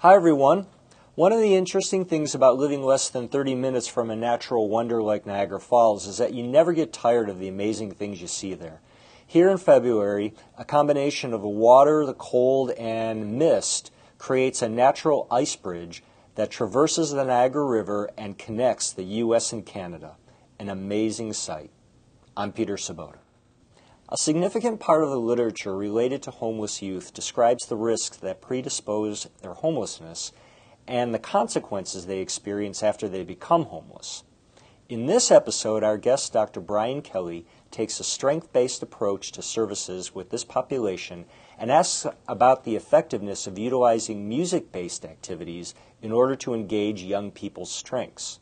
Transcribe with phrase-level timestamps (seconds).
[0.00, 0.68] Hi, everyone.
[1.16, 5.02] One of the interesting things about living less than 30 minutes from a natural wonder
[5.02, 8.54] like Niagara Falls is that you never get tired of the amazing things you see
[8.54, 8.80] there.
[9.26, 15.26] Here in February, a combination of the water, the cold, and mist creates a natural
[15.32, 16.04] ice bridge
[16.36, 19.52] that traverses the Niagara River and connects the U.S.
[19.52, 20.14] and Canada.
[20.60, 21.72] An amazing sight.
[22.36, 23.18] I'm Peter Sobota.
[24.10, 29.28] A significant part of the literature related to homeless youth describes the risks that predispose
[29.42, 30.32] their homelessness
[30.86, 34.24] and the consequences they experience after they become homeless.
[34.88, 36.62] In this episode, our guest, Dr.
[36.62, 41.26] Brian Kelly, takes a strength based approach to services with this population
[41.58, 47.30] and asks about the effectiveness of utilizing music based activities in order to engage young
[47.30, 48.40] people's strengths.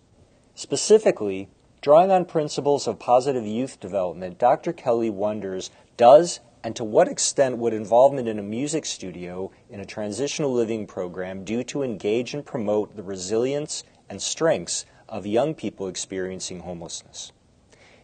[0.55, 1.49] Specifically,
[1.81, 4.73] drawing on principles of positive youth development, Dr.
[4.73, 9.85] Kelly wonders does and to what extent would involvement in a music studio in a
[9.85, 15.87] transitional living program do to engage and promote the resilience and strengths of young people
[15.87, 17.31] experiencing homelessness.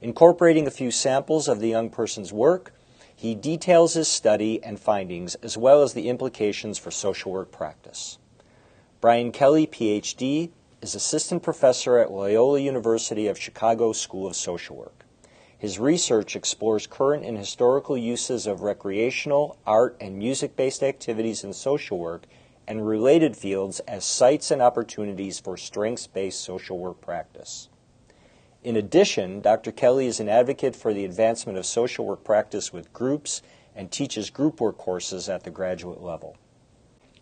[0.01, 2.73] Incorporating a few samples of the young person's work,
[3.15, 8.19] he details his study and findings as well as the implications for social work practice.
[9.01, 10.51] Brian Kelly, PhD,
[10.83, 15.05] is assistant professor at Loyola University of Chicago School of Social Work.
[15.57, 21.53] His research explores current and historical uses of recreational, art, and music based activities in
[21.53, 22.25] social work
[22.67, 27.69] and related fields as sites and opportunities for strengths based social work practice.
[28.65, 29.71] In addition, Dr.
[29.71, 33.41] Kelly is an advocate for the advancement of social work practice with groups
[33.77, 36.37] and teaches group work courses at the graduate level.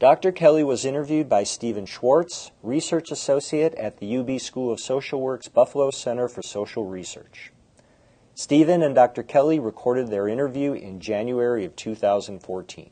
[0.00, 0.32] Dr.
[0.32, 5.48] Kelly was interviewed by Stephen Schwartz, Research Associate at the UB School of Social Work's
[5.48, 7.52] Buffalo Center for Social Research.
[8.34, 9.22] Stephen and Dr.
[9.22, 12.90] Kelly recorded their interview in January of 2014.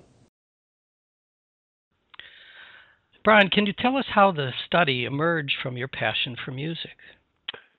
[3.24, 6.98] Brian, can you tell us how the study emerged from your passion for music?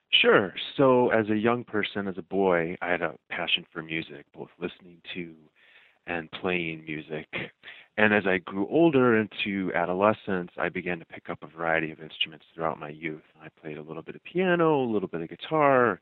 [0.10, 0.56] Sure.
[0.76, 4.50] So, as a young person, as a boy, I had a passion for music, both
[4.60, 5.36] listening to
[6.08, 7.28] and playing music.
[8.00, 12.00] And as I grew older into adolescence, I began to pick up a variety of
[12.00, 13.26] instruments throughout my youth.
[13.44, 16.00] I played a little bit of piano, a little bit of guitar,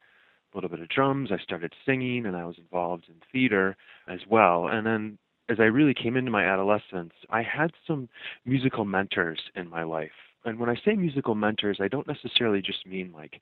[0.54, 1.32] a little bit of drums.
[1.32, 3.76] I started singing, and I was involved in theater
[4.08, 4.68] as well.
[4.68, 5.18] And then
[5.50, 8.10] as I really came into my adolescence, I had some
[8.46, 10.12] musical mentors in my life.
[10.46, 13.42] And when I say musical mentors, I don't necessarily just mean like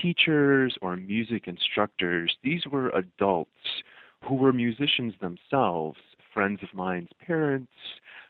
[0.00, 2.36] teachers or music instructors.
[2.44, 3.50] These were adults
[4.28, 5.98] who were musicians themselves,
[6.36, 7.72] friends of mine's parents,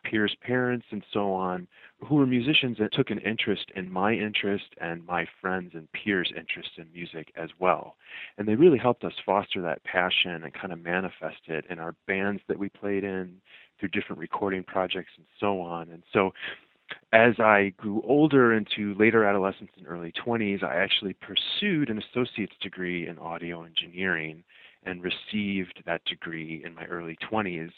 [0.09, 1.67] peers' parents, and so on,
[2.07, 6.33] who were musicians that took an interest in my interest and my friends' and peers'
[6.37, 7.97] interest in music as well.
[8.39, 11.97] And they really helped us foster that passion and kind of manifest it in our
[12.07, 13.41] bands that we played in,
[13.81, 15.91] through different recording projects, and so on.
[15.91, 16.33] And so
[17.13, 22.57] as I grew older into later adolescence and early 20s, I actually pursued an associate's
[22.63, 24.45] degree in audio engineering
[24.87, 27.73] and received that degree in my early 20s.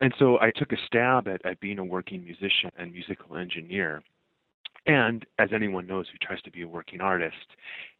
[0.00, 4.02] And so I took a stab at, at being a working musician and musical engineer.
[4.86, 7.36] And as anyone knows who tries to be a working artist,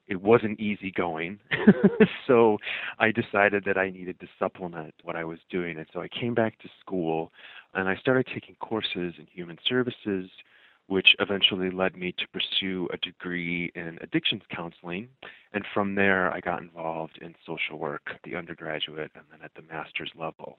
[0.09, 1.39] it wasn't easy going.
[2.27, 2.59] so
[2.99, 5.79] I decided that I needed to supplement what I was doing.
[5.79, 7.31] And so I came back to school
[7.75, 10.29] and I started taking courses in human services,
[10.91, 15.09] which eventually led me to pursue a degree in addictions counseling.
[15.53, 19.55] And from there, I got involved in social work at the undergraduate and then at
[19.55, 20.59] the master's level.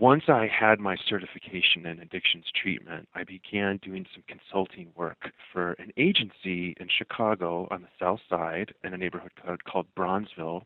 [0.00, 5.74] Once I had my certification in addictions treatment, I began doing some consulting work for
[5.74, 9.30] an agency in Chicago on the south side in a neighborhood
[9.64, 10.64] called Bronzeville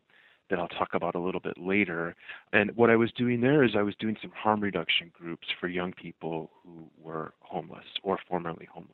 [0.51, 2.15] that I'll talk about a little bit later.
[2.53, 5.69] And what I was doing there is I was doing some harm reduction groups for
[5.69, 8.91] young people who were homeless or formerly homeless.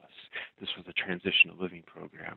[0.60, 2.36] This was a transitional living program.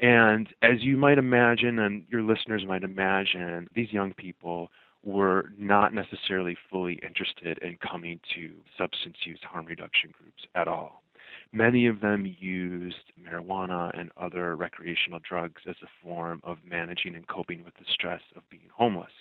[0.00, 4.70] And as you might imagine, and your listeners might imagine, these young people
[5.02, 11.02] were not necessarily fully interested in coming to substance use harm reduction groups at all.
[11.52, 17.26] Many of them used marijuana and other recreational drugs as a form of managing and
[17.28, 19.12] coping with the stress of being homeless.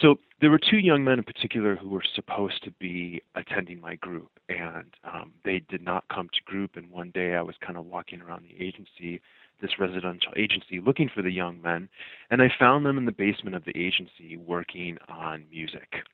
[0.00, 3.96] So there were two young men in particular who were supposed to be attending my
[3.96, 6.76] group, and um, they did not come to group.
[6.76, 9.20] And one day I was kind of walking around the agency,
[9.60, 11.88] this residential agency, looking for the young men,
[12.30, 16.04] and I found them in the basement of the agency working on music.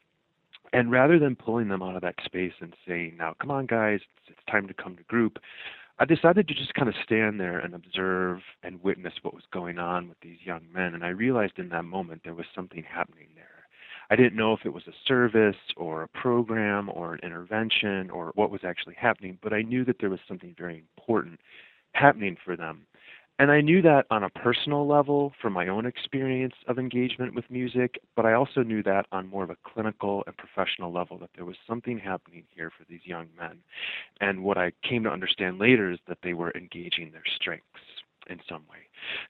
[0.72, 4.00] And rather than pulling them out of that space and saying, now come on, guys,
[4.26, 5.38] it's time to come to group,
[5.98, 9.78] I decided to just kind of stand there and observe and witness what was going
[9.78, 10.94] on with these young men.
[10.94, 13.46] And I realized in that moment there was something happening there.
[14.10, 18.30] I didn't know if it was a service or a program or an intervention or
[18.34, 21.40] what was actually happening, but I knew that there was something very important
[21.92, 22.86] happening for them.
[23.38, 27.50] And I knew that on a personal level from my own experience of engagement with
[27.50, 31.30] music, but I also knew that on more of a clinical and professional level that
[31.34, 33.58] there was something happening here for these young men.
[34.20, 37.66] And what I came to understand later is that they were engaging their strengths
[38.28, 38.78] in some way.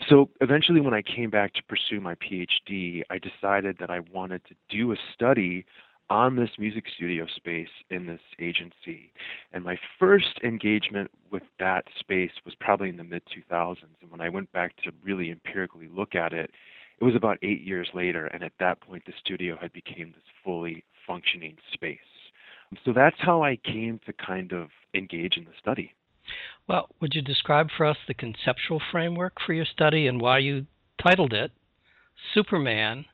[0.09, 4.43] So eventually, when I came back to pursue my PhD, I decided that I wanted
[4.45, 5.67] to do a study
[6.09, 9.13] on this music studio space in this agency.
[9.53, 13.77] And my first engagement with that space was probably in the mid 2000s.
[14.01, 16.51] And when I went back to really empirically look at it,
[17.01, 18.27] it was about eight years later.
[18.27, 21.99] And at that point, the studio had become this fully functioning space.
[22.85, 25.95] So that's how I came to kind of engage in the study.
[26.69, 30.67] Well, would you describe for us the conceptual framework for your study and why you
[31.01, 31.53] titled it
[32.35, 33.05] Superman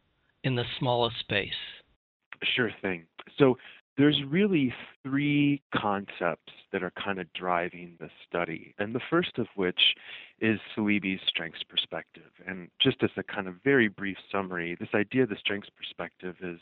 [0.42, 1.81] in the Smallest Space?
[2.42, 3.06] Sure thing.
[3.38, 3.56] So
[3.98, 4.72] there's really
[5.02, 8.74] three concepts that are kind of driving the study.
[8.78, 9.94] And the first of which
[10.40, 12.30] is Saleebey's strengths perspective.
[12.46, 16.36] And just as a kind of very brief summary, this idea of the strengths perspective
[16.42, 16.58] is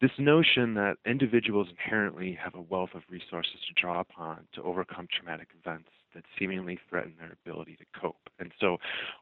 [0.00, 5.06] this notion that individuals inherently have a wealth of resources to draw upon to overcome
[5.10, 8.28] traumatic events that seemingly threaten their ability to cope.
[8.38, 8.78] And so,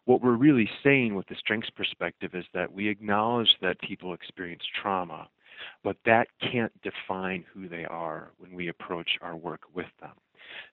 [0.06, 4.62] what we're really saying with the strengths perspective is that we acknowledge that people experience
[4.80, 5.28] trauma
[5.82, 10.12] but that can't define who they are when we approach our work with them.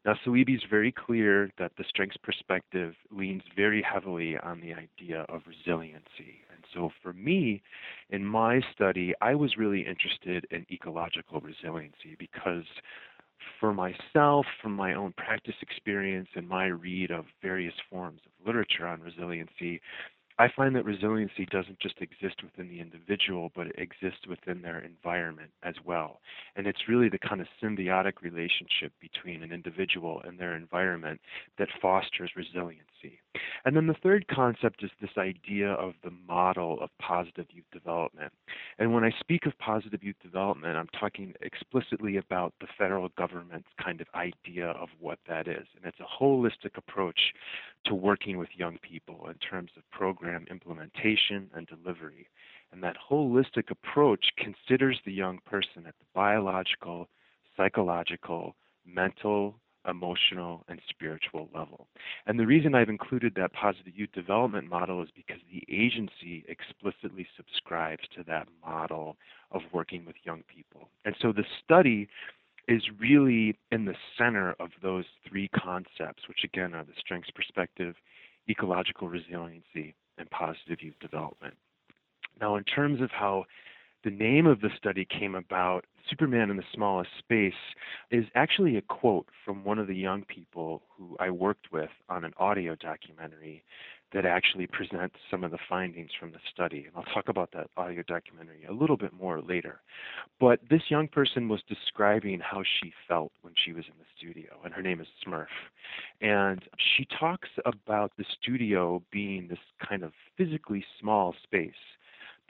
[0.05, 5.25] Now, Saleebey is very clear that the strengths perspective leans very heavily on the idea
[5.29, 6.43] of resiliency.
[6.53, 7.61] And so, for me,
[8.09, 12.65] in my study, I was really interested in ecological resiliency because
[13.59, 18.87] for myself, from my own practice experience and my read of various forms of literature
[18.87, 19.81] on resiliency,
[20.41, 24.79] I find that resiliency doesn't just exist within the individual, but it exists within their
[24.79, 26.19] environment as well.
[26.55, 31.21] And it's really the kind of symbiotic relationship between an individual and their environment
[31.59, 33.19] that fosters resiliency.
[33.65, 38.33] And then the third concept is this idea of the model of positive youth development.
[38.79, 43.69] And when I speak of positive youth development, I'm talking explicitly about the federal government's
[43.79, 45.67] kind of idea of what that is.
[45.75, 47.19] And it's a holistic approach
[47.85, 52.27] to working with young people in terms of program implementation and delivery.
[52.71, 57.09] And that holistic approach considers the young person at the biological,
[57.57, 58.55] psychological,
[58.85, 59.55] mental,
[59.87, 61.87] emotional, and spiritual level.
[62.27, 67.27] And the reason I've included that positive youth development model is because the agency explicitly
[67.35, 69.17] subscribes to that model
[69.51, 70.89] of working with young people.
[71.03, 72.07] And so the study
[72.71, 77.95] is really in the center of those three concepts, which again are the strengths perspective,
[78.49, 81.55] ecological resiliency, and positive youth development.
[82.39, 83.43] Now, in terms of how
[84.05, 87.53] the name of the study came about, Superman in the Smallest Space,
[88.09, 92.23] is actually a quote from one of the young people who I worked with on
[92.23, 93.63] an audio documentary
[94.13, 96.85] that actually presents some of the findings from the study.
[96.85, 99.81] And I'll talk about that audio documentary a little bit more later.
[100.39, 104.59] But this young person was describing how she felt when she was in the studio,
[104.63, 105.45] and her name is Smurf.
[106.19, 111.71] And she talks about the studio being this kind of physically small space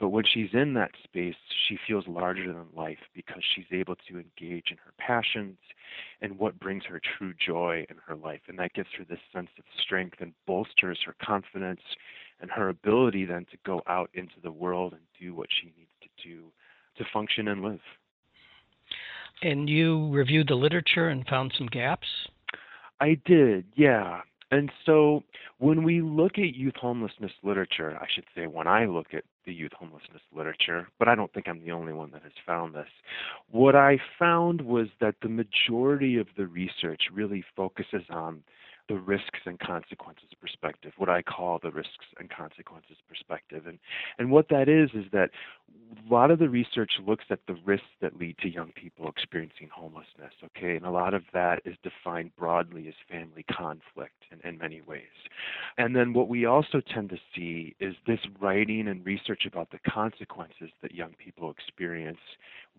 [0.02, 1.36] but when she's in that space,
[1.68, 5.58] she feels larger than life because she's able to engage in her passions
[6.20, 8.40] and what brings her true joy in her life.
[8.48, 11.82] And that gives her this sense of strength and bolsters her confidence
[12.40, 15.92] and her ability then to go out into the world and do what she needs
[16.02, 16.46] to do
[16.98, 17.78] to function and live.
[19.40, 22.08] And you reviewed the literature and found some gaps?
[23.00, 24.22] I did, yeah.
[24.50, 25.22] And so
[25.58, 29.52] when we look at youth homelessness literature, I should say, when I look at the
[29.52, 32.88] youth homelessness literature, but I don't think I'm the only one that has found this,
[33.50, 38.42] what I found was that the majority of the research really focuses on
[38.88, 43.66] the risks and consequences perspective, what I call the risks and consequences perspective.
[43.66, 43.78] And
[44.18, 45.30] and what that is is that
[46.08, 49.68] a lot of the research looks at the risks that lead to young people experiencing
[49.72, 50.76] homelessness, okay?
[50.76, 55.02] And a lot of that is defined broadly as family conflict in, in many ways.
[55.78, 59.78] And then what we also tend to see is this writing and research about the
[59.90, 62.18] consequences that young people experience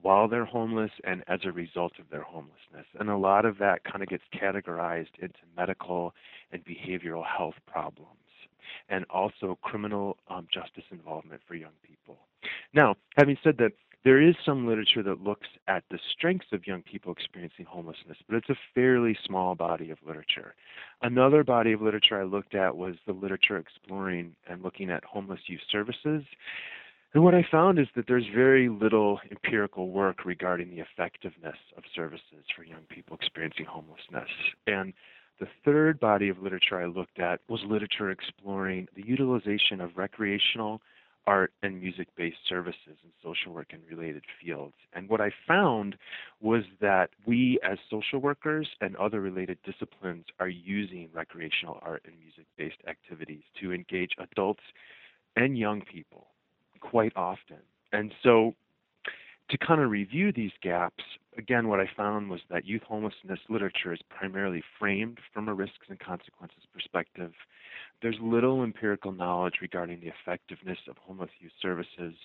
[0.02, 2.86] while they're homeless and as a result of their homelessness.
[3.00, 6.14] And a lot of that kind of gets categorized into medical
[6.52, 8.18] and behavioral health problems
[8.90, 12.18] and also criminal um, justice involvement for young people.
[12.74, 13.72] Now, having said that,
[14.04, 18.36] there is some literature that looks at the strengths of young people experiencing homelessness, but
[18.36, 20.56] it's a fairly small body of literature.
[21.02, 25.40] Another body of literature I looked at was the literature exploring and looking at homeless
[25.48, 26.24] youth services.
[27.14, 31.84] And what I found is that there's very little empirical work regarding the effectiveness of
[31.96, 34.30] services for young people experiencing homelessness.
[34.66, 34.94] And
[35.40, 40.82] the third body of literature I looked at was literature exploring the utilization of recreational
[41.28, 44.74] art and music based services in social work and related fields.
[44.94, 45.96] And what I found
[46.42, 52.16] was that we, as social workers and other related disciplines, are using recreational art and
[52.20, 54.64] music based activities to engage adults
[55.36, 56.28] and young people
[56.84, 57.58] quite often.
[57.92, 58.56] And so
[59.50, 61.04] to kind of review these gaps,
[61.38, 65.88] again, what I found was that youth homelessness literature is primarily framed from a risks
[65.90, 67.32] and consequences perspective.
[68.02, 72.16] There's little empirical knowledge regarding the effectiveness of homeless youth services.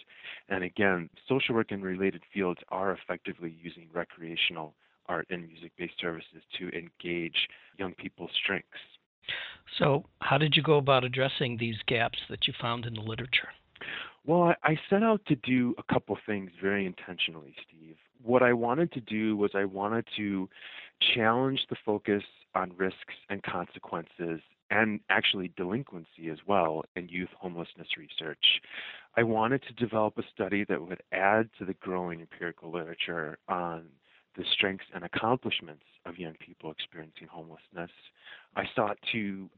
[0.49, 4.75] And again, social work and related fields are effectively using recreational
[5.07, 7.49] art and music based services to engage
[7.79, 8.79] young people's strengths.
[9.79, 13.49] So, how did you go about addressing these gaps that you found in the literature?
[14.29, 17.97] Well, I, set out to do a couple things very intentionally, Steve.
[18.23, 20.51] What I wanted to do was I wanted to
[21.15, 22.23] challenge the focus
[22.55, 28.61] on risks and consequences and actually delinquency as well in youth homelessness research.
[29.17, 33.87] I wanted to develop a study that would add to the growing empirical literature on
[34.37, 37.91] the strengths and accomplishments of young people experiencing homelessness.
[38.57, 39.49] I sought to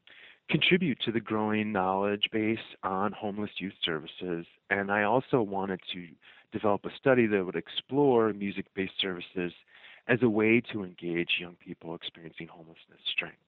[0.50, 4.46] contribute to the growing knowledge base on homeless youth services.
[4.68, 6.06] And I also wanted to
[6.52, 9.52] develop a study that would explore music based services
[10.08, 13.38] as a way to engage young people experiencing homelessness strengths.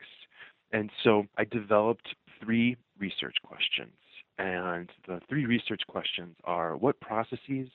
[0.72, 3.92] And so I developed three research questions.
[4.38, 7.68] And the three research questions are what processes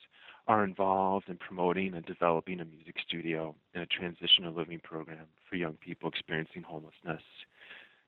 [0.48, 5.56] are involved in promoting and developing a music studio and a transitional living program for
[5.56, 7.22] young people experiencing homelessness?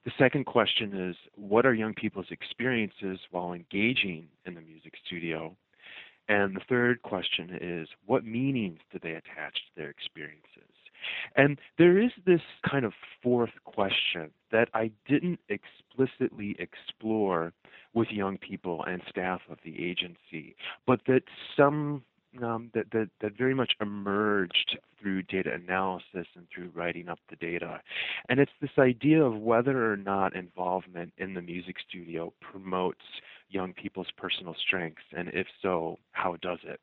[0.05, 5.55] The second question is what are young people's experiences while engaging in the music studio?
[6.29, 10.47] And the third question is what meanings do they attach to their experiences?
[11.37, 12.93] And there is this kind of
[13.23, 17.53] fourth question that I didn't explicitly explore
[17.95, 20.55] with young people and staff of the agency,
[20.87, 21.23] but that
[21.57, 22.05] some
[22.43, 27.37] um, that, that, that very much emerged through data analysis and through writing up the
[27.37, 27.81] data.
[28.29, 33.05] And it's this idea of whether or not involvement in the music studio promotes
[33.49, 36.81] young people's personal strengths, and if so, how does it?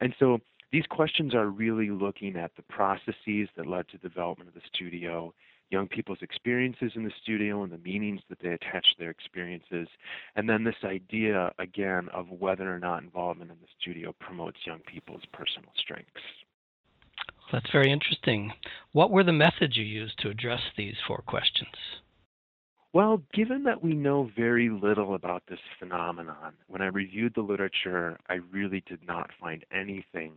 [0.00, 0.38] And so
[0.72, 5.32] these questions are really looking at the processes that led to development of the studio
[5.70, 9.88] young people's experiences in the studio and the meanings that they attach to their experiences.
[10.36, 14.80] And then this idea, again, of whether or not involvement in the studio promotes young
[14.80, 16.10] people's personal strengths.
[17.52, 18.52] That's very interesting.
[18.92, 21.74] What were the methods you used to address these four questions?
[22.92, 28.18] Well, given that we know very little about this phenomenon, when I reviewed the literature,
[28.28, 30.32] I really did not find anything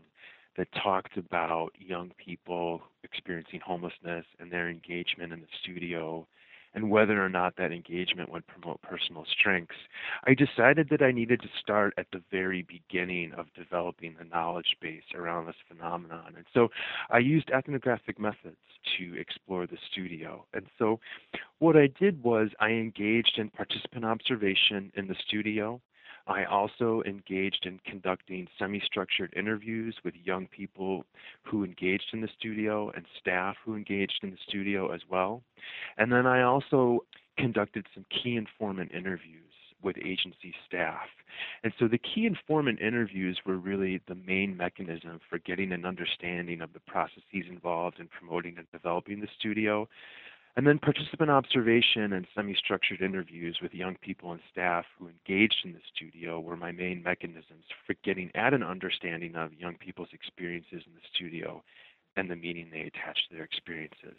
[0.57, 6.27] that talked about young people experiencing homelessness and their engagement in the studio
[6.75, 9.75] and whether or not that engagement would promote personal strengths,
[10.25, 14.77] I decided that I needed to start at the very beginning of developing the knowledge
[14.81, 16.33] base around this phenomenon.
[16.36, 16.69] And so
[17.10, 18.57] I used ethnographic methods
[18.98, 20.45] to explore the studio.
[20.53, 21.00] And so
[21.60, 25.79] what I did was I engaged in participant observation in the studio.
[26.27, 31.06] I also engaged in conducting semi structured interviews with young people
[31.44, 35.42] who engaged in the studio and staff who engaged in the studio as well.
[35.98, 37.06] And then I also
[37.38, 39.44] conducted some key informant interviews
[39.84, 41.08] with agency staff.
[41.63, 46.62] And so the key informant interviews were really the main mechanism for getting an understanding
[46.62, 49.89] of the processes involved in promoting and developing the studio
[50.55, 55.57] and then participant observation and semi structured interviews with young people and staff who engaged
[55.65, 60.10] in the studio were my main mechanisms for getting at an understanding of young people's
[60.13, 61.63] experiences in the studio
[62.15, 64.17] and the meaning they attach to their experiences.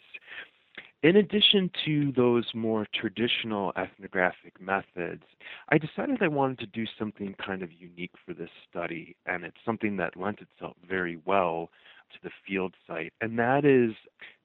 [1.03, 5.23] in addition to those more traditional ethnographic methods,
[5.69, 9.63] I decided I wanted to do something kind of unique for this study, and it's
[9.63, 11.69] something that lent itself very well
[12.11, 13.95] to the field site, and that is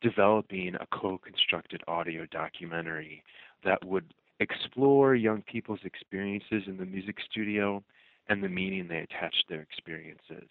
[0.01, 3.23] developing a co constructed audio documentary
[3.65, 7.83] that would explore young people's experiences in the music studio
[8.29, 10.49] and the meaning they attach to their experiences.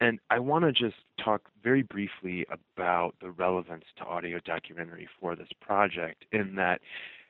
[0.00, 5.34] And I want to just talk very briefly about the relevance to audio documentary for
[5.34, 6.80] this project in that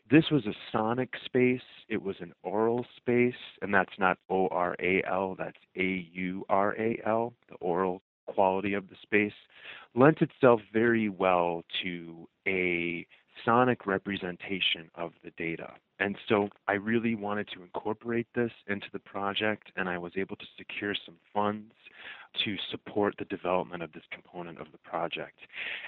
[0.08, 4.76] this was a sonic space, it was an oral space, and that's not O R
[4.80, 9.32] A L, that's A U R A L, the aural quality of the space,
[9.94, 13.06] lent itself very well to a
[13.44, 15.72] sonic representation of the data.
[15.98, 20.36] And so I really wanted to incorporate this into the project, and I was able
[20.36, 21.72] to secure some funds
[22.44, 25.38] to support the development of this component of the project.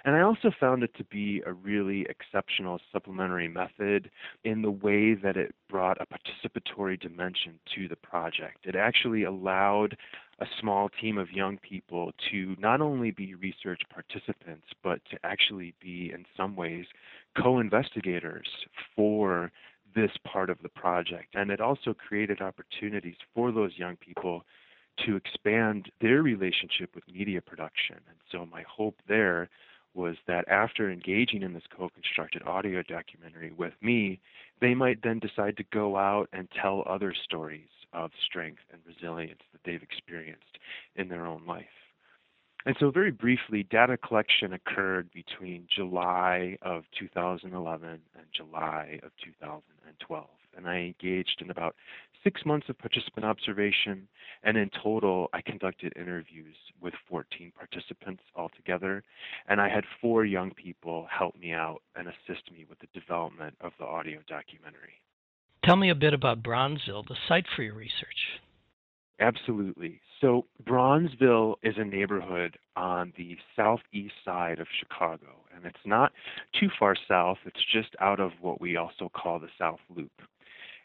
[0.07, 4.11] And I also found it to be a really exceptional supplementary method
[4.45, 8.65] in the way that it brought a participatory dimension to the project.
[8.65, 9.97] It actually allowed
[10.41, 15.75] a small team of young people to not only be research participants, but to actually
[15.81, 16.87] be, in some ways,
[17.37, 18.47] co investigators
[18.95, 19.51] for
[19.95, 21.35] this part of the project.
[21.35, 24.45] And it also created opportunities for those young people
[25.07, 27.97] to expand their relationship with media production.
[28.09, 29.49] And so my hope there
[29.95, 34.21] was that after engaging in this co constructed audio documentary with me,
[34.61, 39.41] they might then decide to go out and tell other stories of strength and resilience
[39.53, 40.59] that they've experienced
[40.97, 41.67] in their own life.
[42.67, 50.27] And so, very briefly, data collection occurred between July of 2011 and July of 2012.
[50.57, 51.77] And I engaged in about
[52.25, 54.09] six months of participant observation,
[54.43, 59.05] and in total, I conducted interviews with 14 participants altogether.
[59.47, 63.57] And I had four young people help me out and assist me with the development
[63.61, 65.01] of the audio documentary.
[65.69, 68.41] Tell me a bit about Bronzeville, the site for your research.
[69.21, 70.01] Absolutely.
[70.19, 76.13] So, Bronzeville is a neighborhood on the southeast side of Chicago, and it's not
[76.59, 77.37] too far south.
[77.45, 80.23] It's just out of what we also call the South Loop.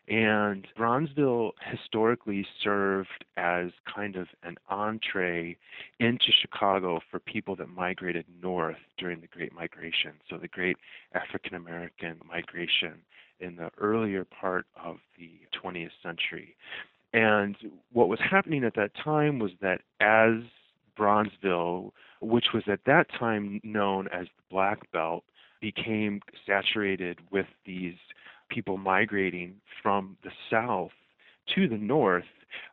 [0.10, 5.56] And Bronzeville historically served as kind of an entree
[6.02, 10.12] into Chicago for people that migrated north during the Great Migration.
[10.30, 10.76] So, the Great
[11.14, 12.96] African American Migration
[13.44, 15.32] in the earlier part of the
[15.64, 16.56] 20th century.
[17.14, 17.56] And
[17.92, 20.44] what was happening at that time was that as
[20.98, 25.24] Bronzeville, which was at that time known as the Black Belt,
[25.62, 27.96] became saturated with these
[28.50, 30.92] people migrating from the south
[31.56, 32.26] to the north,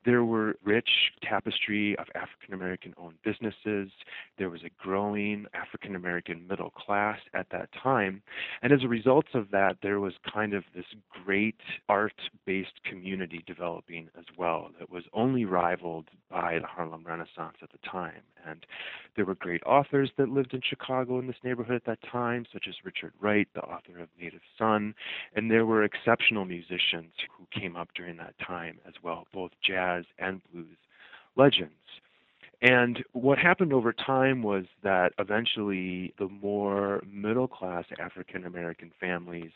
[0.04, 0.88] there were rich
[1.22, 3.90] tapestry of African American owned businesses.
[4.38, 8.22] There was a growing African American middle class at that time.
[8.62, 10.84] And as a result of that, there was kind of this
[11.24, 12.14] great art
[12.46, 17.78] based community developing as well that was only rivaled by the Harlem Renaissance at the
[17.88, 18.22] time.
[18.46, 18.64] And
[19.16, 22.66] there were great authors that lived in Chicago in this neighborhood at that time, such
[22.68, 24.94] as Richard Wright, the author of Native Son.
[25.34, 30.04] And there were exceptional musicians who came up during that time as well, both jazz
[30.18, 30.76] and blues
[31.36, 31.72] legends.
[32.62, 39.52] And what happened over time was that eventually the more middle class African American families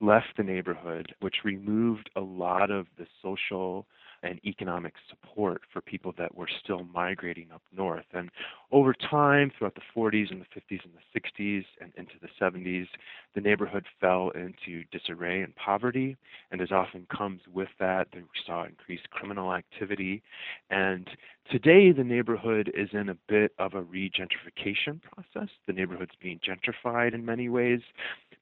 [0.00, 3.86] left the neighborhood, which removed a lot of the social
[4.24, 8.06] and economic support for people that were still migrating up north.
[8.12, 8.30] And
[8.70, 12.86] over time, throughout the 40s and the 50s and the 60s and into the 70s,
[13.34, 16.16] the neighborhood fell into disarray and poverty.
[16.50, 20.22] And as often comes with that, we saw increased criminal activity.
[20.68, 21.08] And
[21.50, 25.48] today, the neighborhood is in a bit of a regentrification process.
[25.66, 27.80] The neighborhood's being gentrified in many ways.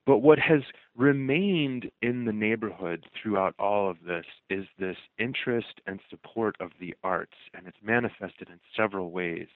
[0.05, 0.61] But what has
[0.97, 6.95] remained in the neighborhood throughout all of this is this interest and support of the
[7.03, 9.47] arts, and it's manifested in several ways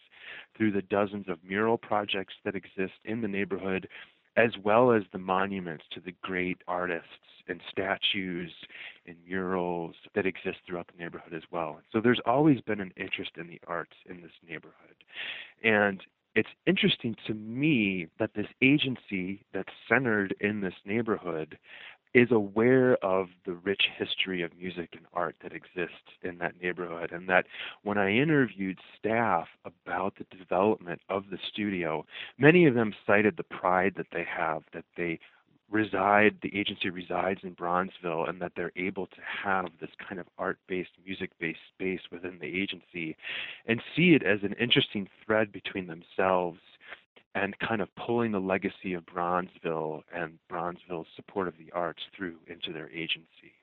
[0.62, 3.88] through the dozens of mural projects that exist in the neighborhood,
[4.38, 7.08] as well as the monuments to the great artists
[7.47, 8.52] and statues
[9.08, 11.80] and murals that exist throughout the neighborhood as well.
[11.91, 15.04] So there's always been an interest in the arts in this neighborhood.
[15.63, 16.04] And
[16.36, 21.58] it's interesting to me that this agency that's centered in this neighborhood
[22.13, 27.12] is aware of the rich history of music and art that exists in that neighborhood.
[27.12, 27.45] And that
[27.84, 32.06] when I interviewed staff about the development of the studio,
[32.38, 35.19] many of them cited the pride that they have, that they
[35.71, 40.28] reside, the agency resides in Bronzeville, and that they're able to have this kind of
[40.38, 43.15] art based, music based space within the agency
[43.65, 46.60] and see it as an interesting thread between themselves
[47.36, 52.36] and kind of pulling the legacy of Bronzeville and Bronzeville's support of the arts through
[52.48, 53.54] into their agency.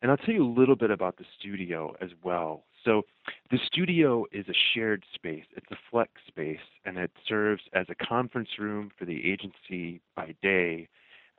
[0.00, 2.64] And I'll tell you a little bit about the studio as well.
[2.84, 3.02] So,
[3.50, 8.06] the studio is a shared space, it's a flex space, and it serves as a
[8.06, 10.88] conference room for the agency by day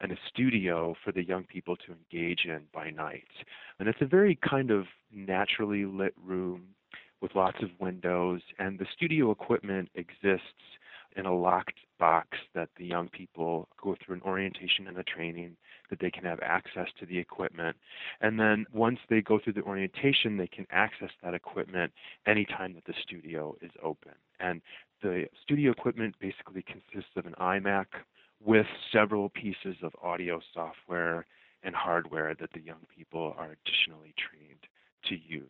[0.01, 3.27] and a studio for the young people to engage in by night.
[3.79, 6.63] And it's a very kind of naturally lit room
[7.21, 10.43] with lots of windows, and the studio equipment exists
[11.15, 15.55] in a locked box that the young people go through an orientation and a training
[15.89, 17.75] that they can have access to the equipment.
[18.21, 21.91] And then once they go through the orientation, they can access that equipment
[22.25, 24.13] anytime that the studio is open.
[24.39, 24.61] And
[25.03, 27.85] the studio equipment basically consists of an iMac
[28.43, 31.25] with several pieces of audio software
[31.63, 34.40] and hardware that the young people are additionally trained
[35.09, 35.45] to use.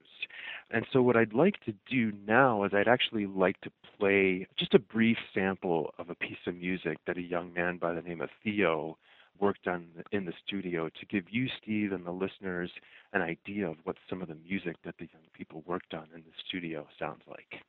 [0.69, 4.73] And so, what I'd like to do now is I'd actually like to play just
[4.73, 8.21] a brief sample of a piece of music that a young man by the name
[8.21, 8.97] of Theo
[9.39, 12.71] worked on in the studio to give you, Steve, and the listeners
[13.11, 16.21] an idea of what some of the music that the young people worked on in
[16.21, 17.61] the studio sounds like.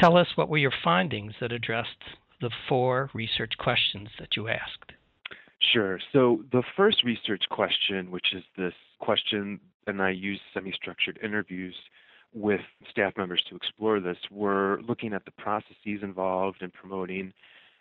[0.00, 1.88] Tell us what were your findings that addressed
[2.40, 4.92] the four research questions that you asked?
[5.72, 6.00] Sure.
[6.12, 11.74] So the first research question, which is this question, and I use semi-structured interviews
[12.32, 12.60] with
[12.90, 17.32] staff members to explore this, we're looking at the processes involved in promoting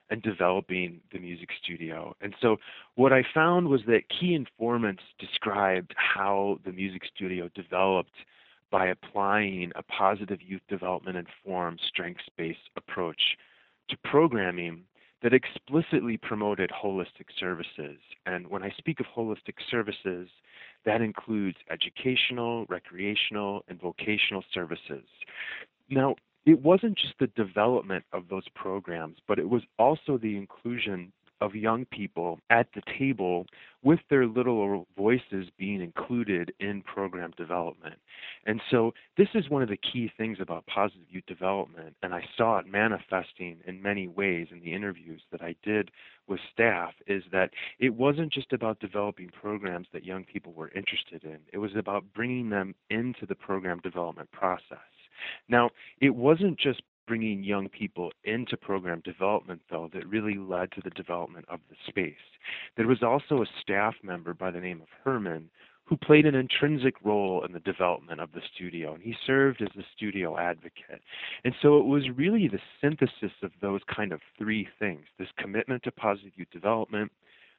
[0.10, 2.16] and developing the music studio.
[2.20, 2.58] And so
[2.96, 8.12] what I found was that key informants described how the music studio developed
[8.72, 13.38] by applying a positive youth development informed strengths based approach
[13.90, 14.84] to programming
[15.22, 17.98] that explicitly promoted holistic services.
[18.26, 20.30] And when I speak of holistic services,
[20.86, 25.06] that includes educational, recreational, and vocational services.
[25.90, 31.12] Now, it wasn't just the development of those programs, but it was also the inclusion
[31.42, 33.46] of young people at the table
[33.82, 37.96] with their little voices being included in program development.
[38.46, 42.24] And so this is one of the key things about positive youth development, and I
[42.36, 45.92] saw it manifesting in many ways in the interviews that I did
[46.28, 51.24] with staff, is that it wasn't just about developing programs that young people were interested
[51.24, 54.78] in, it was about bringing them into the program development process.
[55.48, 55.70] Now,
[56.02, 60.92] it wasn't just bringing young people into program development, though, that really led to the
[60.92, 62.14] development of the space.
[62.78, 65.50] There was also a staff member by the name of Herman
[65.86, 69.70] who played an intrinsic role in the development of the studio, and he served as
[69.76, 71.02] the studio advocate.
[71.44, 75.82] And so it was really the synthesis of those kind of three things this commitment
[75.84, 77.12] to positive youth development,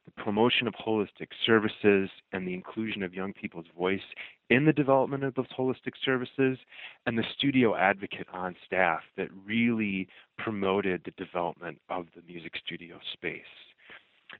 [0.05, 4.01] the promotion of holistic services and the inclusion of young people's voice
[4.49, 6.57] in the development of those holistic services,
[7.05, 12.99] and the studio advocate on staff that really promoted the development of the music studio
[13.13, 13.41] space.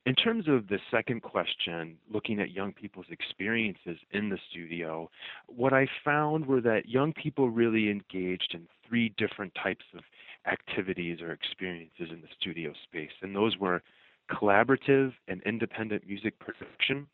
[0.06, 5.10] In terms of the second question, looking at young people's experiences in the studio,
[5.48, 10.02] what I found were that young people really engaged in three different types of
[10.50, 13.12] activities or experiences in the studio space.
[13.22, 13.84] And those were
[14.32, 17.08] collaborative and independent music production,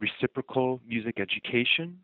[0.00, 1.98] reciprocal music education,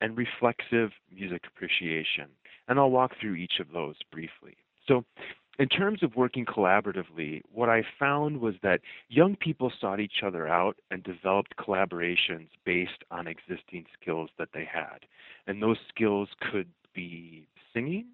[0.00, 2.26] and reflexive music appreciation.
[2.68, 4.56] And I'll walk through each of those briefly.
[4.86, 5.04] So,
[5.58, 10.46] in terms of working collaboratively, what I found was that young people sought each other
[10.46, 15.00] out and developed collaborations based on existing skills that they had.
[15.48, 18.06] And those skills could be singing,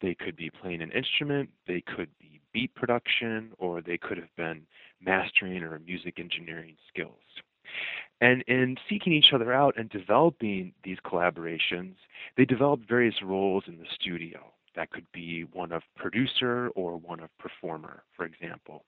[0.00, 4.34] they could be playing an instrument, they could be beat production, or they could have
[4.36, 4.62] been
[5.00, 7.20] mastering or music engineering skills.
[8.20, 11.96] And in seeking each other out and developing these collaborations,
[12.36, 14.52] they developed various roles in the studio.
[14.74, 18.84] That could be one of producer or one of performer, for example.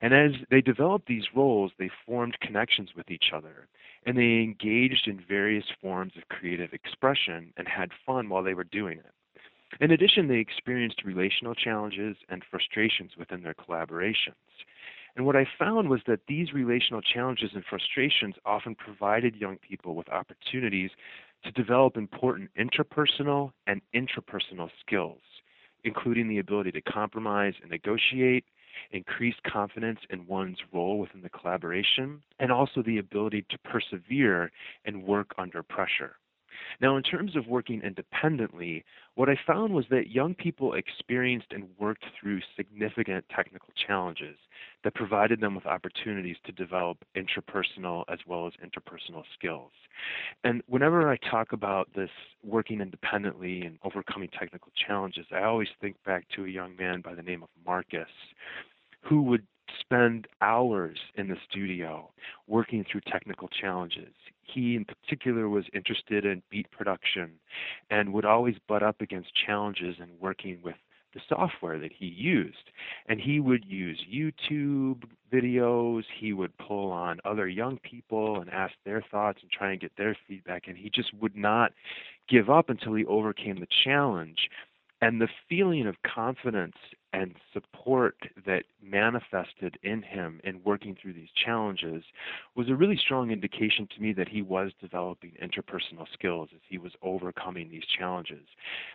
[0.00, 3.68] And as they developed these roles, they formed connections with each other
[4.06, 8.64] and they engaged in various forms of creative expression and had fun while they were
[8.64, 9.12] doing it.
[9.80, 14.34] In addition, they experienced relational challenges and frustrations within their collaborations.
[15.16, 19.94] And what I found was that these relational challenges and frustrations often provided young people
[19.94, 20.90] with opportunities
[21.44, 25.20] to develop important interpersonal and intrapersonal skills
[25.86, 28.44] including the ability to compromise and negotiate,
[28.90, 34.50] increased confidence in one's role within the collaboration, and also the ability to persevere
[34.84, 36.16] and work under pressure.
[36.80, 41.68] Now, in terms of working independently, what I found was that young people experienced and
[41.78, 44.36] worked through significant technical challenges
[44.84, 49.72] that provided them with opportunities to develop intrapersonal as well as interpersonal skills.
[50.44, 52.10] And whenever I talk about this
[52.42, 57.14] working independently and overcoming technical challenges, I always think back to a young man by
[57.14, 58.08] the name of Marcus
[59.02, 59.46] who would
[59.80, 62.10] spend hours in the studio
[62.46, 64.14] working through technical challenges.
[64.46, 67.32] He, in particular, was interested in beat production
[67.90, 70.76] and would always butt up against challenges in working with
[71.14, 72.70] the software that he used.
[73.06, 78.74] And he would use YouTube videos, he would pull on other young people and ask
[78.84, 80.68] their thoughts and try and get their feedback.
[80.68, 81.72] And he just would not
[82.28, 84.48] give up until he overcame the challenge.
[85.00, 86.76] And the feeling of confidence
[87.16, 92.04] and support that manifested in him in working through these challenges
[92.54, 96.76] was a really strong indication to me that he was developing interpersonal skills as he
[96.76, 98.46] was overcoming these challenges.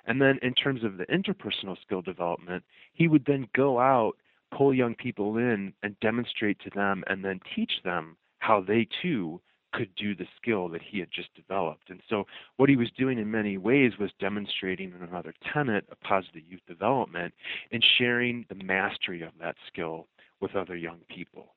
[0.05, 4.13] And then, in terms of the interpersonal skill development, he would then go out,
[4.55, 9.41] pull young people in, and demonstrate to them and then teach them how they too
[9.73, 11.89] could do the skill that he had just developed.
[11.89, 12.25] And so,
[12.57, 17.33] what he was doing in many ways was demonstrating another tenet of positive youth development
[17.71, 20.07] and sharing the mastery of that skill
[20.39, 21.53] with other young people.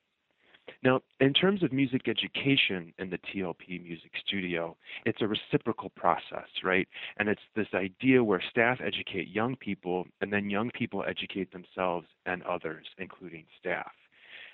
[0.83, 4.75] Now, in terms of music education in the TLP Music Studio,
[5.05, 6.87] it's a reciprocal process, right?
[7.17, 12.07] And it's this idea where staff educate young people, and then young people educate themselves
[12.25, 13.91] and others, including staff.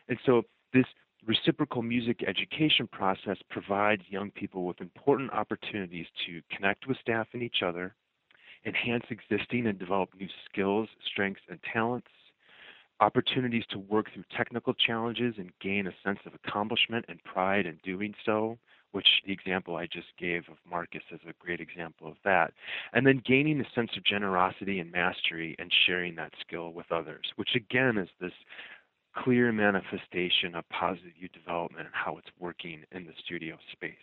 [0.10, 0.44] And so,
[0.74, 0.86] this
[1.26, 7.44] reciprocal music education process provides young people with important opportunities to connect with staff and
[7.44, 7.96] each other,
[8.66, 12.08] enhance existing and develop new skills, strengths, and talents,
[13.00, 17.80] opportunities to work through technical challenges and gain a sense of accomplishment and pride in
[17.84, 18.58] doing so,
[18.92, 22.54] which the example I just gave of Marcus is a great example of that.
[22.94, 27.26] And then gaining a sense of generosity and mastery and sharing that skill with others,
[27.38, 28.34] which again is this
[29.16, 33.94] clear manifestation of positive youth development and how it's working in the studio space.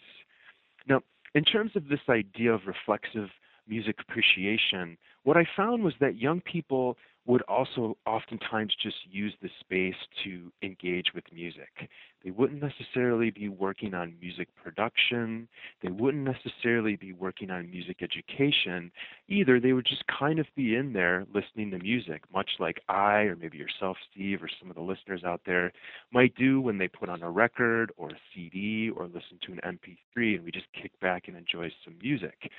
[0.89, 1.01] Now,
[1.35, 3.29] in terms of this idea of reflexive
[3.69, 6.97] music appreciation, what I found was that young people
[7.29, 11.91] would also oftentimes just use the space to engage with music.
[12.25, 15.47] They wouldn't necessarily be working on music production,
[15.83, 18.91] they wouldn't necessarily be working on music education
[19.29, 19.61] either.
[19.61, 23.37] They would just kind of be in there listening to music, much like I, or
[23.37, 25.71] maybe yourself, Steve, or some of the listeners out there
[26.11, 29.61] might do when they put on a record or a CD or listen to an
[29.65, 32.51] MP3 and we just kick back and enjoy some music.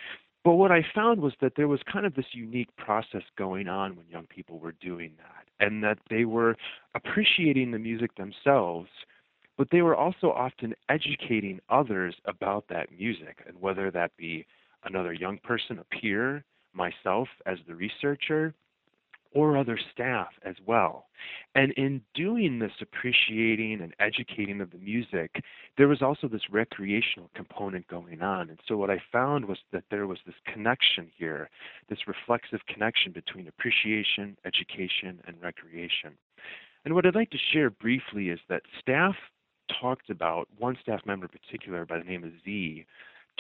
[0.43, 3.95] But what I found was that there was kind of this unique process going on
[3.95, 6.56] when young people were doing that, and that they were
[6.95, 8.89] appreciating the music themselves,
[9.58, 14.45] but they were also often educating others about that music, and whether that be
[14.86, 18.54] another young person, a peer, myself as the researcher,
[19.32, 21.06] or other staff as well.
[21.56, 25.44] And in doing this appreciating and educating of the music,
[25.78, 28.50] there was also this recreational component going on.
[28.50, 31.50] And so what I found was that there was this connection here,
[31.89, 36.18] this reflexive connection between appreciation, education, and recreation.
[36.86, 39.15] And what I'd like to share briefly is that staff
[39.80, 42.86] talked about, one staff member in particular by the name of Z,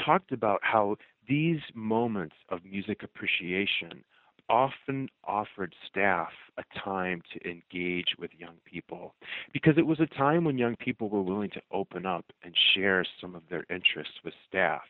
[0.03, 0.97] talked about how
[1.27, 4.03] these moments of music appreciation
[4.49, 9.13] often offered staff a time to engage with young people
[9.53, 13.05] because it was a time when young people were willing to open up and share
[13.21, 14.81] some of their interests with staff.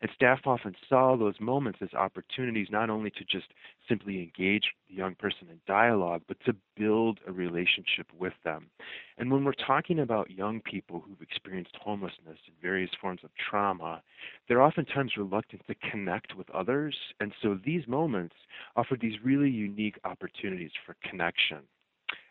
[0.00, 3.48] And staff often saw those moments as opportunities not only to just
[3.88, 8.70] simply engage the young person in dialogue, but to build a relationship with them.
[9.16, 14.02] And when we're talking about young people who've experienced homelessness and various forms of trauma,
[14.46, 16.96] they're oftentimes reluctant to connect with others.
[17.20, 18.36] And so these moments
[18.76, 21.58] offer these really unique opportunities for connection.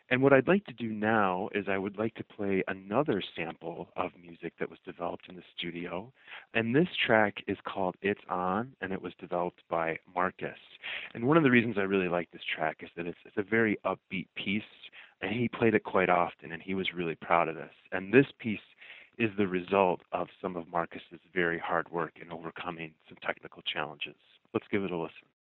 [0.10, 3.90] And what I'd like to do now is I would like to play another sample
[3.98, 6.12] of music that was developed in the studio.
[6.54, 10.60] And this track is called It's On, and it was developed by Marcus.
[11.14, 13.44] And one of the reasons I really like this track is that it's, it's a
[13.44, 14.62] very upbeat piece,
[15.22, 17.74] and he played it quite often, and he was really proud of this.
[17.92, 18.60] And this piece
[19.18, 24.16] is the result of some of Marcus's very hard work in overcoming some technical challenges.
[24.54, 25.37] Let's give it a listen.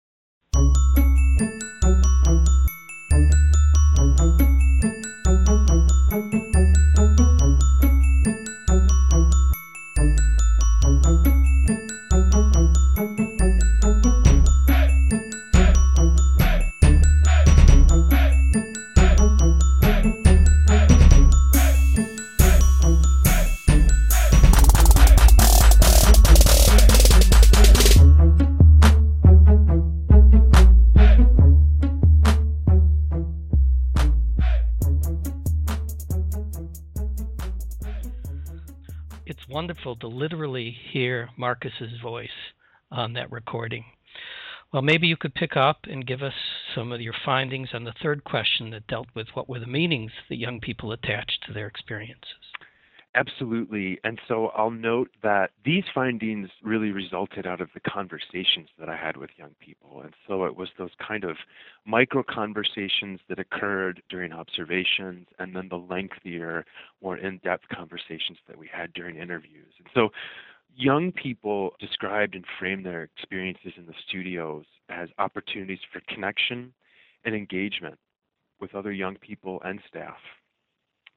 [39.97, 42.29] Wonderful to literally hear Marcus's voice
[42.91, 43.85] on that recording.
[44.73, 46.35] Well, maybe you could pick up and give us
[46.75, 50.13] some of your findings on the third question that dealt with what were the meanings
[50.29, 52.46] that young people attached to their experiences.
[53.17, 53.99] Absolutely.
[54.05, 58.97] And so I'll note that these findings really resulted out of the conversations that I
[58.97, 60.03] had with young people.
[60.03, 61.39] And so it was those kind of
[61.87, 66.67] micro conversations that occurred during observations and then the lengthier,
[67.03, 69.73] more in depth conversations that we had during interviews.
[69.79, 70.11] And so
[70.77, 76.75] young people described and framed their experiences in the studios as opportunities for connection
[77.25, 77.99] and engagement
[78.61, 80.19] with other young people and staff.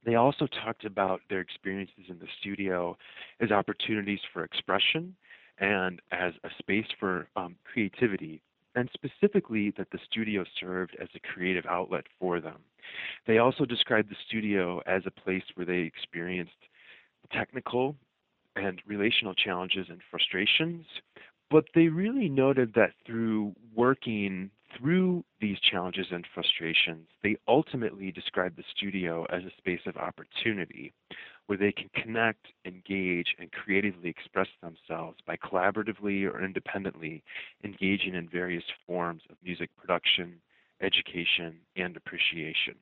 [0.06, 2.98] They also talked about their experiences in the studio
[3.40, 5.16] as opportunities for expression
[5.60, 8.42] and as a space for um, creativity,
[8.76, 12.58] and specifically that the studio served as a creative outlet for them.
[13.28, 16.54] They also described the studio as a place where they experienced
[17.32, 17.96] technical
[18.56, 20.86] and relational challenges and frustrations,
[21.52, 28.56] but they really noted that through working through these challenges and frustrations, they ultimately describe
[28.56, 30.94] the studio as a space of opportunity
[31.48, 37.24] where they can connect, engage, and creatively express themselves by collaboratively or independently
[37.64, 40.36] engaging in various forms of music production,
[40.82, 42.76] education, and appreciation.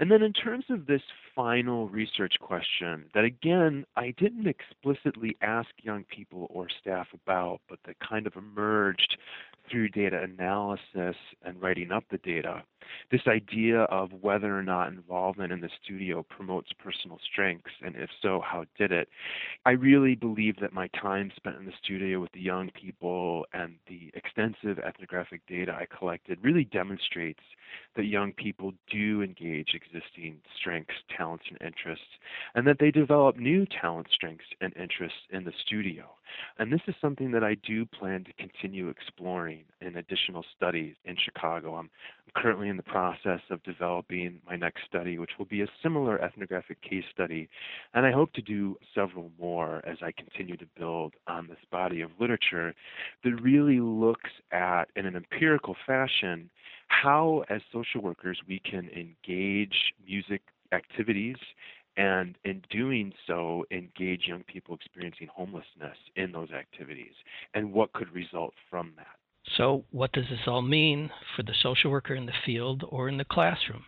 [0.00, 1.02] And then, in terms of this
[1.34, 7.78] final research question, that again, I didn't explicitly ask young people or staff about, but
[7.86, 9.16] that kind of emerged
[9.70, 12.62] through data analysis and writing up the data,
[13.10, 18.10] this idea of whether or not involvement in the studio promotes personal strengths, and if
[18.20, 19.08] so, how did it?
[19.64, 23.76] I really believe that my time spent in the studio with the young people and
[23.86, 27.42] the extensive ethnographic data I collected really demonstrates
[27.96, 32.06] that young people do engage existing strengths, talents, and interests,
[32.54, 36.04] and that they develop new talent, strengths, and interests in the studio.
[36.58, 41.16] And this is something that I do plan to continue exploring in additional studies in
[41.22, 41.74] Chicago.
[41.74, 41.90] I'm
[42.34, 46.80] currently in the process of developing my next study, which will be a similar ethnographic
[46.80, 47.48] case study.
[47.92, 52.00] And I hope to do several more as I continue to build on this body
[52.00, 52.74] of literature
[53.24, 56.48] that really looks at, in an empirical fashion,
[56.88, 61.36] how, as social workers, we can engage music activities
[61.96, 67.12] and in doing so engage young people experiencing homelessness in those activities
[67.54, 69.06] and what could result from that.
[69.56, 73.16] So, what does this all mean for the social worker in the field or in
[73.16, 73.84] the classroom?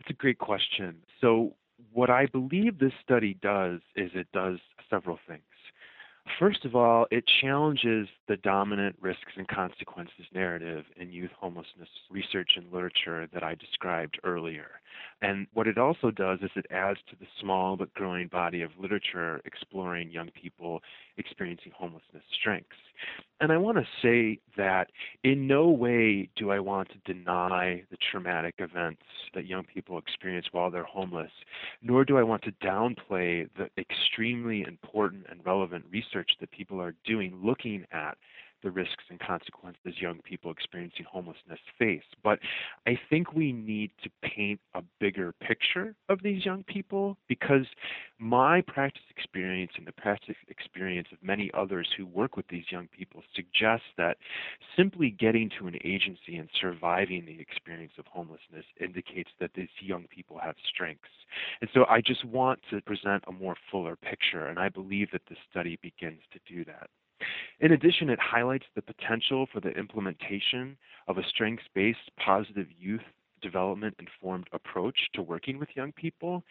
[0.00, 0.96] It's a great question.
[1.20, 1.54] So,
[1.92, 5.42] what I believe this study does is it does several things.
[6.38, 12.50] First of all, it challenges the dominant risks and consequences narrative in youth homelessness research
[12.56, 14.66] and literature that I described earlier.
[15.22, 18.70] And what it also does is it adds to the small but growing body of
[18.78, 20.82] literature exploring young people
[21.16, 22.76] experiencing homelessness strengths.
[23.40, 24.88] And I want to say that
[25.24, 29.02] in no way do I want to deny the traumatic events
[29.34, 31.30] that young people experience while they're homeless,
[31.82, 36.94] nor do I want to downplay the extremely important and relevant research that people are
[37.04, 38.16] doing looking at
[38.66, 42.02] the risks and consequences young people experiencing homelessness face.
[42.24, 42.40] But
[42.84, 47.66] I think we need to paint a bigger picture of these young people because
[48.18, 52.88] my practice experience and the practice experience of many others who work with these young
[52.88, 54.16] people suggests that
[54.76, 60.06] simply getting to an agency and surviving the experience of homelessness indicates that these young
[60.12, 61.06] people have strengths.
[61.60, 65.22] And so I just want to present a more fuller picture, and I believe that
[65.28, 66.90] this study begins to do that.
[67.60, 70.76] In addition, it highlights the potential for the implementation
[71.08, 73.02] of a strengths based positive youth
[73.42, 76.42] development informed approach to working with young people.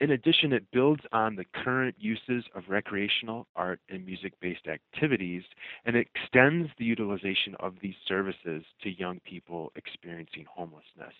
[0.00, 5.42] In addition, it builds on the current uses of recreational, art, and music based activities
[5.86, 11.14] and extends the utilization of these services to young people experiencing homelessness.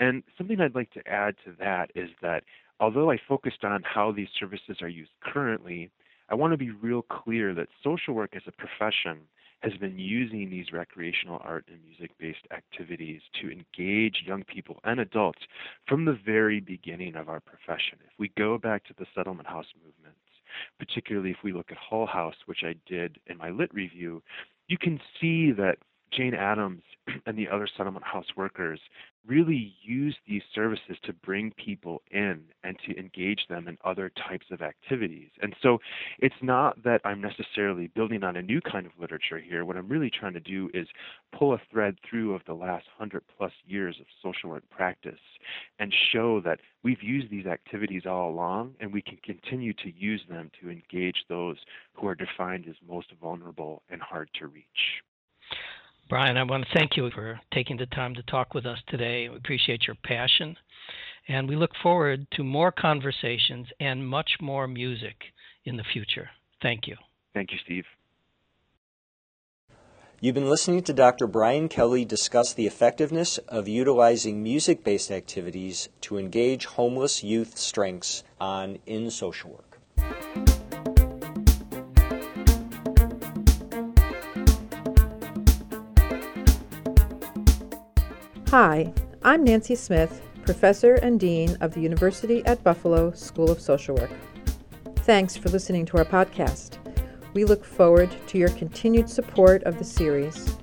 [0.00, 2.42] And something I'd like to add to that is that
[2.80, 5.90] although I focused on how these services are used currently,
[6.30, 9.18] I want to be real clear that social work as a profession
[9.60, 15.00] has been using these recreational art and music based activities to engage young people and
[15.00, 15.40] adults
[15.86, 17.98] from the very beginning of our profession.
[18.04, 20.18] If we go back to the settlement house movements,
[20.78, 24.22] particularly if we look at Hull House, which I did in my lit review,
[24.68, 25.76] you can see that
[26.12, 26.82] Jane Addams
[27.26, 28.80] and the other settlement house workers
[29.26, 34.46] really use these services to bring people in and to engage them in other types
[34.50, 35.28] of activities.
[35.42, 35.78] And so
[36.18, 39.64] it's not that I'm necessarily building on a new kind of literature here.
[39.64, 40.88] What I'm really trying to do is
[41.36, 45.20] pull a thread through of the last hundred plus years of social work practice
[45.78, 50.22] and show that we've used these activities all along and we can continue to use
[50.28, 51.58] them to engage those
[51.94, 55.02] who are defined as most vulnerable and hard to reach.
[56.10, 59.28] Brian, I want to thank you for taking the time to talk with us today.
[59.28, 60.56] We appreciate your passion,
[61.28, 65.14] and we look forward to more conversations and much more music
[65.64, 66.28] in the future.
[66.62, 66.96] Thank you.
[67.32, 67.84] Thank you, Steve.
[70.20, 71.28] You've been listening to Dr.
[71.28, 78.24] Brian Kelly discuss the effectiveness of utilizing music based activities to engage homeless youth strengths
[78.40, 80.59] on In Social Work.
[88.50, 88.92] Hi,
[89.22, 94.10] I'm Nancy Smyth, Professor and Dean of the University at Buffalo School of Social Work.
[95.04, 96.78] Thanks for listening to our podcast.
[97.32, 100.56] We look forward to your continued support of the series.